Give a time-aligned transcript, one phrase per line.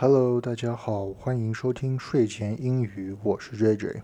[0.00, 4.02] Hello，大家好，欢迎收听睡前英语，我是 JJ。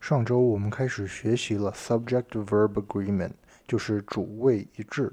[0.00, 3.30] 上周我们开始学习了 subject-verb agreement，
[3.64, 5.12] 就是主谓一致。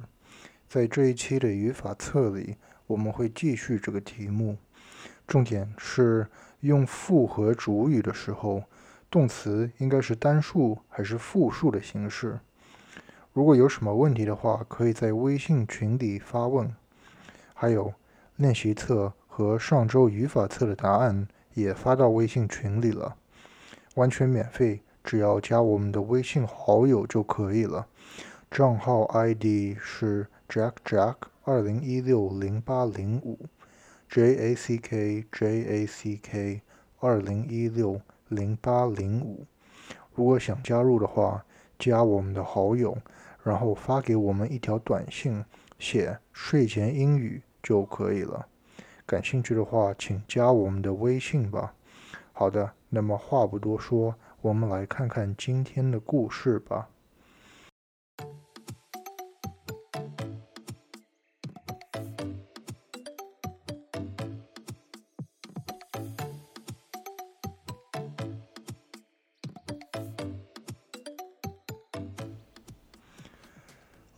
[0.68, 2.56] 在这一期的语法册里，
[2.88, 4.58] 我们会继续这个题目。
[5.28, 6.26] 重点是
[6.62, 8.64] 用复合主语的时候，
[9.08, 12.40] 动词应该是单数还是复数的形式。
[13.34, 16.76] 如果有什么问题的话，可以在微信群里发问。
[17.54, 17.94] 还有
[18.38, 19.14] 练习册。
[19.34, 23.16] 和上周语法册的答案也发到微信群里了，
[23.96, 27.88] 完全免费，只要加我们的微信好友就可以了。
[28.52, 33.40] 账号 ID 是 Jack Jack 二零一六零八零五
[34.10, 36.62] ，J A C K J A C K
[37.00, 39.46] 二零一六零八零五。
[40.14, 41.46] 如果想加入的话，
[41.80, 42.98] 加我们的好友，
[43.44, 45.46] 然后发给我们一条短信，
[45.80, 48.46] 写睡前英语就可以了。
[49.11, 51.75] 感兴趣的话，请加我们的微信吧。
[52.33, 56.89] 好的，那么话不多说，我们来看看今天的故事吧。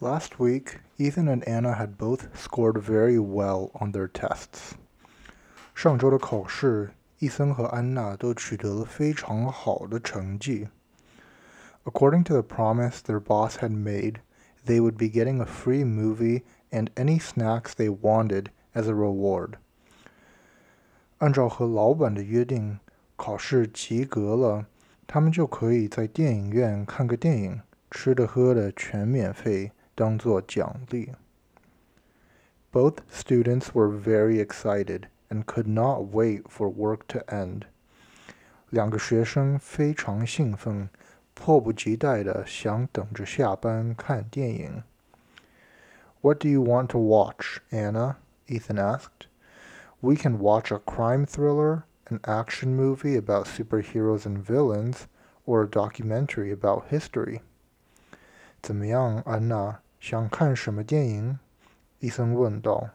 [0.01, 4.75] Last week, Ethan and Anna had both scored very well on their tests.
[5.83, 10.69] 上周的考试，伊森和安娜都取得了非常好的成绩。
[11.85, 14.17] According to the promise their boss had made,
[14.67, 19.55] they would be getting a free movie and any snacks they wanted as a reward.
[21.19, 22.79] 按照和老板的约定，
[23.17, 24.67] 考试及格了，
[25.07, 31.13] 他们就可以在电影院看个电影，吃的喝的全免费，当做奖励。
[32.71, 37.63] Both students were very excited and could not wait for work to end.
[38.71, 40.89] 两个学生非常兴奋，
[41.35, 44.83] 迫不及待地想等着下班看电影。
[46.21, 48.17] What do you want to watch, Anna?
[48.47, 49.27] Ethan asked.
[50.01, 55.07] We can watch a crime thriller, an action movie about superheroes and villains,
[55.47, 57.41] or a documentary about history.
[58.61, 59.81] 怎么样，安娜？
[60.01, 61.39] 想看什么电影？
[62.01, 62.91] 伊森问道。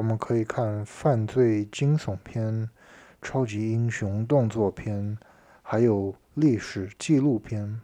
[0.00, 2.70] 我们可以看犯罪惊悚片、
[3.20, 5.18] 超级英雄动作片，
[5.60, 7.82] 还有历史纪录片。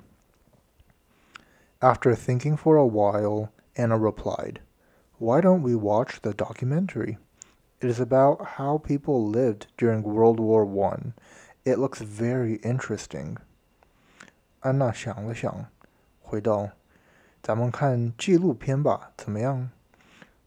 [1.78, 4.60] After thinking for a while, Anna replied,
[5.18, 7.18] Why don't we watch the documentary?
[7.80, 11.12] It is about how people lived during World War One.
[11.64, 13.36] It looks very interesting.
[14.60, 15.66] 安娜想了想，
[16.22, 16.70] 回道
[17.44, 19.68] ：“咱们看纪录片吧，怎么样？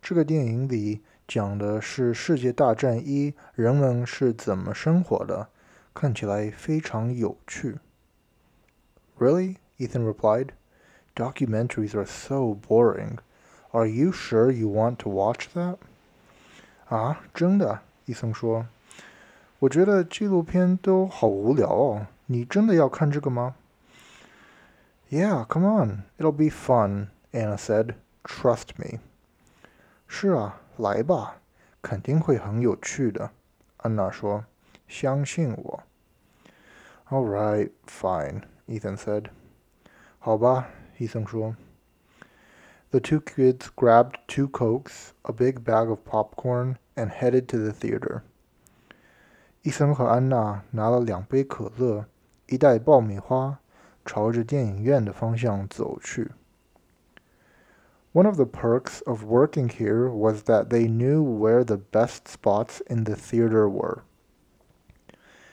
[0.01, 5.48] 这个电影里讲的是世界大战一人们是怎么生活的，
[5.94, 7.78] 看起来非常有趣。
[9.18, 9.56] Really?
[9.78, 10.50] Ethan replied.
[11.14, 13.18] Documentaries are so boring.
[13.70, 15.78] Are you sure you want to watch that?
[16.88, 17.80] 啊，真的？
[18.04, 18.66] 伊森说。
[19.60, 22.06] 我觉得纪录片都好无聊哦。
[22.26, 23.54] 你真的要看这个吗？
[25.10, 26.02] Yeah, come on.
[26.18, 27.94] It'll be fun, Anna said.
[28.24, 28.98] Trust me.
[30.06, 30.60] 是啊。
[30.78, 31.36] 来吧，
[31.82, 33.30] 肯定会很有趣的。
[33.78, 34.44] 安娜说：“
[34.88, 35.82] 相信我。”
[37.10, 39.26] All right, fine, Ethan said.
[40.18, 41.54] 好吧，伊森说。
[42.90, 48.22] The two kids grabbed two cokes, a big bag of popcorn, and headed to the theater.
[49.62, 52.06] 伊森和安娜拿了两杯可乐，
[52.46, 53.58] 一袋爆米花，
[54.04, 56.30] 朝着电影院的方向走去。
[58.12, 62.80] one of the perks of working here was that they knew where the best spots
[62.88, 64.02] in the theater were.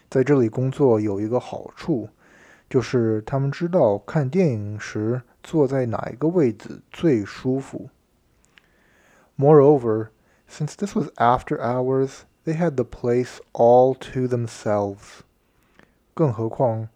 [0.10, 2.10] 在这里工作有一个好处，
[2.70, 7.90] 就是他们知道看电影时坐在哪一个位置最舒服。
[9.38, 10.10] Moreover,
[10.48, 15.22] since this was after hours, they had the place all to themselves.
[16.14, 16.90] 更何况，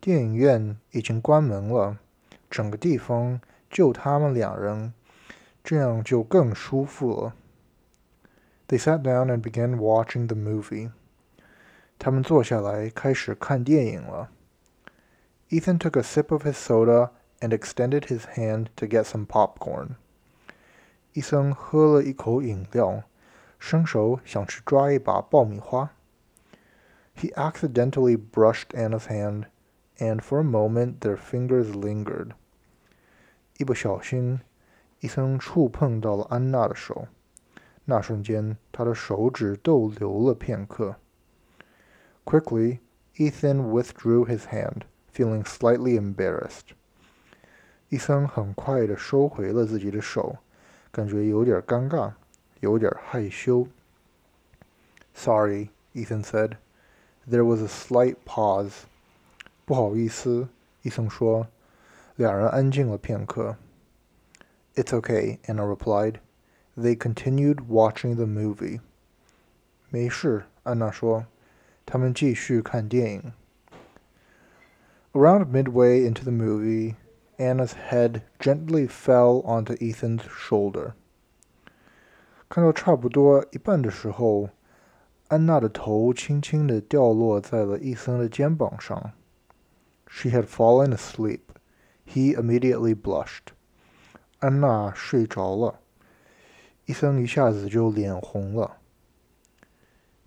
[0.00, 1.98] 电影院已经关门了，
[2.50, 3.40] 整个地方
[3.70, 4.92] 就他们两人。
[5.69, 7.35] 这样就更舒服了。
[8.67, 10.89] They sat down and began watching the movie.
[11.99, 14.31] 他们坐下来开始看电影了。
[15.49, 19.89] Ethan took a sip of his soda and extended his hand to get some popcorn.
[21.13, 23.03] 伊森喝了一口饮料，
[23.59, 25.91] 伸手想去抓一把爆米花。
[27.15, 29.43] He accidentally brushed Anna's hand,
[29.99, 32.31] and for a moment their fingers lingered.
[33.59, 34.39] 一不小心，
[35.01, 37.07] 伊森触碰到了安娜的手，
[37.85, 40.95] 那瞬间，他的手指逗留了片刻。
[42.25, 42.79] Quickly,
[43.15, 44.81] Ethan withdrew his hand,
[45.13, 46.75] feeling slightly embarrassed.
[47.89, 50.37] 伊森很快地收回了自己的手，
[50.91, 52.13] 感觉有点尴尬，
[52.59, 53.67] 有点害羞。
[55.15, 56.57] Sorry, Ethan said.
[57.27, 58.83] There was a slight pause.
[59.65, 60.49] 不好意思，
[60.81, 61.47] 伊森说。
[62.15, 63.55] 两人安静了片刻。
[64.78, 66.20] It's okay, Anna replied.
[66.76, 68.80] They continued watching the movie.
[69.90, 71.26] 没事，安娜说。
[71.86, 73.32] 他们继续看电影。
[75.12, 76.96] Around midway into the movie,
[77.36, 80.94] Anna's head gently fell onto Ethan's shoulder.
[82.48, 84.48] 看到差不多一半的时候，
[85.28, 89.12] 安娜的头轻轻地掉落在了伊森的肩膀上。
[90.08, 91.40] She had fallen asleep.
[92.06, 93.52] He immediately blushed.
[94.39, 95.79] 安娜睡着了，
[96.85, 98.77] 伊森一下子就脸红了。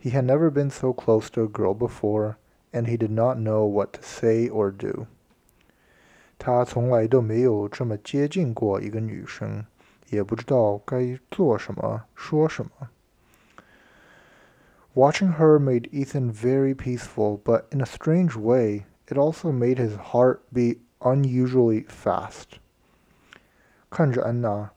[0.02, 2.34] He had never been so close to a girl before,
[2.72, 5.06] and he did not know what to say or do.
[6.38, 9.64] 他从来都没有这么接近过一个女生，
[10.10, 12.90] 也不知道该做什么、说什么。
[14.94, 20.40] Watching her made Ethan very peaceful, but in a strange way, it also made his heart
[20.52, 22.58] beat unusually fast.
[23.92, 24.70] 看着安娜，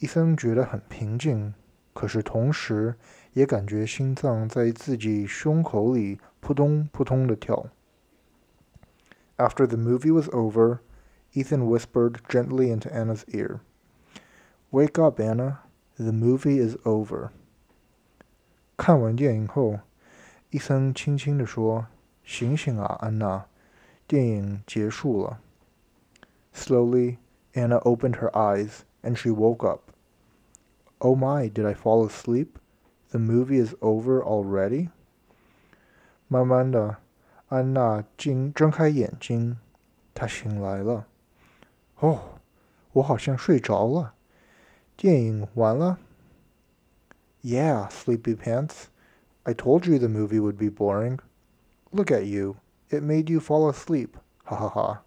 [0.00, 1.54] 伊森觉得很平静，
[1.94, 2.94] 可是同时
[3.32, 7.68] 也感觉心脏在自己胸口里扑通扑通的跳。
[9.38, 10.80] After the movie was over,
[11.32, 13.60] Ethan whispered gently into Anna's ear,
[14.70, 15.60] "Wake up, Anna.
[15.96, 17.30] The movie is over."
[18.76, 19.80] 看完电影后，
[20.50, 21.86] 伊森轻轻地说
[22.22, 23.46] ：“醒醒啊，安娜，
[24.06, 25.40] 电影结束了。”
[26.54, 27.16] Slowly.
[27.53, 29.91] Anna opened her eyes and she woke up.
[30.99, 32.59] Oh my, did I fall asleep?
[33.11, 34.89] The movie is over already?
[36.27, 36.97] 慢慢的，
[37.47, 39.57] 安娜睁睁开眼睛，
[40.13, 41.07] 她醒来了。
[41.99, 42.39] 哦，
[42.93, 44.13] 我好像睡着了。
[44.95, 45.97] 电影完了。
[47.41, 48.87] Yeah, sleepy pants.
[49.43, 51.19] I told you the movie would be boring.
[51.91, 52.57] Look at you.
[52.89, 54.09] It made you fall asleep.
[54.43, 55.03] 哈哈哈。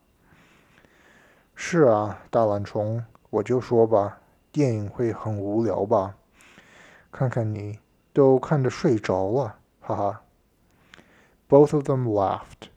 [1.60, 4.20] 是啊，大懒虫，我就说吧，
[4.52, 6.16] 电影会很无聊吧？
[7.12, 7.80] 看看你，
[8.14, 10.22] 都看得睡着了，哈哈。
[11.50, 12.70] Both of them laughed.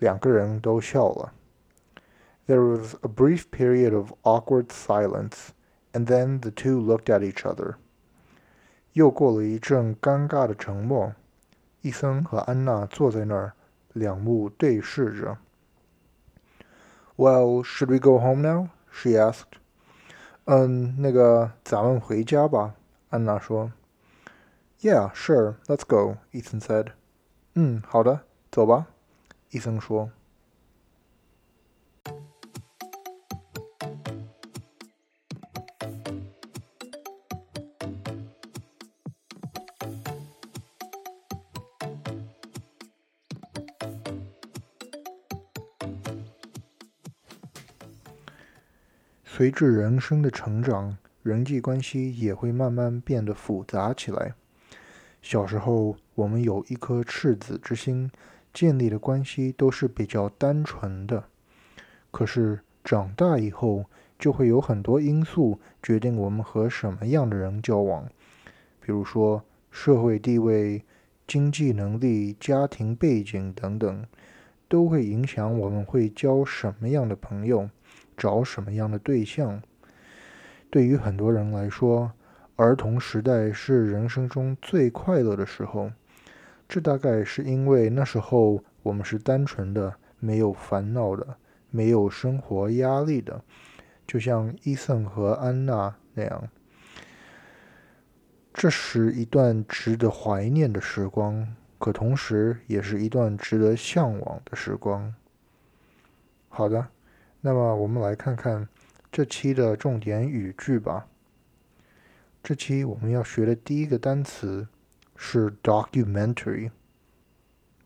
[0.00, 1.32] 两个人都笑了。
[2.48, 5.50] There was a brief period of awkward silence,
[5.92, 7.76] and then the two looked at each other.
[8.94, 11.14] 又过了一阵尴尬的沉默，
[11.82, 13.52] 伊森和安娜坐在那儿，
[13.92, 15.38] 两目对视着。
[17.18, 18.68] Well, should we go home now?
[18.92, 19.58] she asked.
[20.44, 22.74] 嗯，那个，咱们回家吧，
[23.10, 23.72] 安娜说。
[24.80, 26.92] Yeah, sure, let's go, Ethan said.
[27.54, 28.20] 嗯，好的，
[28.52, 28.86] 走吧，
[29.50, 30.10] 伊森说。
[49.30, 54.32] 随着人生的成长，人际关系也会慢慢变得复杂起来。
[55.20, 58.10] 小时候，我们有一颗赤子之心，
[58.54, 61.24] 建立的关系都是比较单纯的。
[62.10, 63.84] 可是长大以后，
[64.18, 68.08] 就会有很多因素决定我们和什么样的人交往，
[68.80, 70.82] 比如说社会地位、
[71.26, 74.04] 经济能力、家庭背景等等，
[74.68, 77.68] 都会影响我们会交什么样的朋友，
[78.18, 79.62] 找什么样的对象。
[80.68, 82.12] 对于很多人来说，
[82.56, 85.90] 儿童时代是人生中最快乐的时候，
[86.68, 91.38] 这大概是因为那时候我们是单纯的、没有烦恼的、
[91.70, 93.42] 没有生活压力的，
[94.06, 96.48] 就像伊森和安娜那样。
[98.52, 105.14] 这是一段值得怀念的时光，可同时也是一段值得向往的时光。
[106.48, 106.88] 好的，
[107.41, 108.67] 那么我们来看看
[109.11, 111.07] 这期的重点语句吧。
[112.41, 114.67] 这期我们要学的第一个单词
[115.15, 116.71] 是 documentary，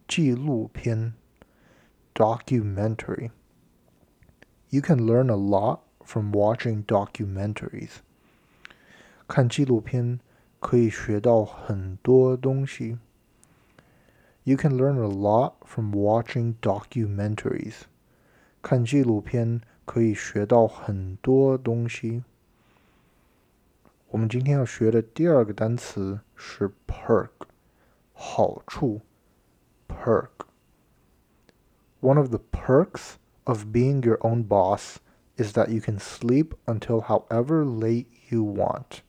[0.08, 1.14] 纪录片。
[2.18, 7.98] documentary。You can learn a lot from watching documentaries。
[9.28, 10.20] 看纪录片
[10.60, 12.98] 可以学到很多东西。
[14.46, 17.82] You can learn a lot from watching documentaries。
[18.63, 22.23] 看纪录片可以学到很多东西。
[24.11, 27.31] 我们今天要学的第二个单词是 perk，
[28.13, 29.01] 好处
[29.89, 30.29] ，perk。
[32.01, 33.15] One of the perks
[33.45, 34.99] of being your own boss
[35.37, 39.01] is that you can sleep until however late you want.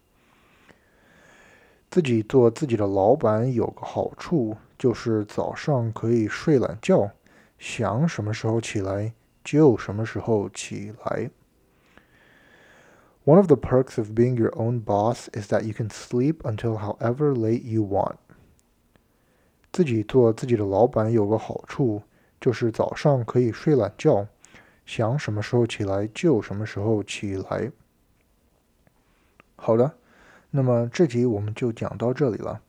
[1.91, 7.11] 自己做自己的老板有个好处，就是早上可以睡懒觉，
[7.59, 11.29] 想什么时候起来就什么时候起来。
[13.25, 17.33] one of the perks of being your own boss is that you can sleep until however
[17.33, 18.15] late you want.
[19.71, 22.03] 自己做自己的老板有个好处，
[22.39, 24.27] 就是早上可以睡懒觉，
[24.85, 27.71] 想什么时候起来就什么时候起来。
[29.55, 29.93] 好的，
[30.51, 32.61] 那么这集我们就讲到这里了，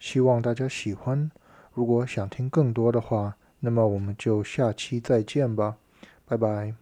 [0.00, 1.30] 希望大家喜欢。
[1.74, 5.76] 如果想听更多的话，那么我们就下期再见吧，
[6.30, 6.74] Bye bye.